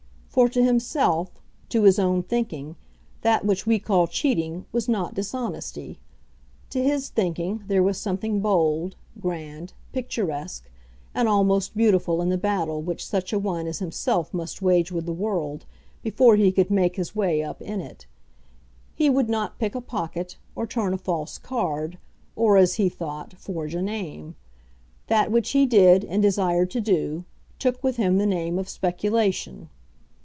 [0.33, 1.29] For to himself,
[1.67, 2.77] to his own thinking,
[3.19, 5.99] that which we call cheating was not dishonesty.
[6.69, 10.71] To his thinking there was something bold, grand, picturesque,
[11.13, 15.05] and almost beautiful in the battle which such a one as himself must wage with
[15.05, 15.65] the world
[16.01, 18.07] before he could make his way up in it.
[18.95, 21.97] He would not pick a pocket, or turn a false card,
[22.37, 24.35] or, as he thought, forge a name.
[25.07, 27.25] That which he did, and desired to do,
[27.59, 29.67] took with him the name of speculation.